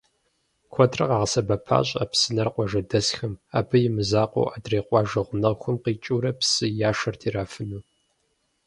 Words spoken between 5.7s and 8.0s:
къикӏыурэ псы яшэрт ирафыну.